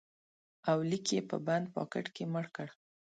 [0.71, 2.67] اولیک یې په بند پاکټ کې مړ کړ